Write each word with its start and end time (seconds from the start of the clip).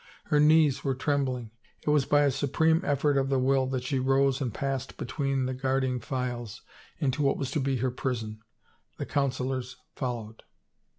Her 0.31 0.39
knees 0.39 0.83
were 0.83 0.95
trembling; 0.95 1.51
it 1.83 1.91
was 1.91 2.05
by 2.05 2.21
a 2.23 2.31
supreme 2.31 2.81
effort 2.83 3.17
of 3.17 3.29
the 3.29 3.37
will 3.37 3.67
that 3.67 3.83
she 3.83 3.99
rose 3.99 4.41
and 4.41 4.51
passed 4.51 4.97
between 4.97 5.45
the 5.45 5.53
guard 5.53 5.83
ing 5.83 5.99
files 5.99 6.63
into 6.97 7.21
what 7.21 7.37
was 7.37 7.51
to 7.51 7.59
be 7.59 7.77
her 7.77 7.91
prison. 7.91 8.41
The 8.97 9.05
councilors 9.05 9.75
followed. 9.95 10.41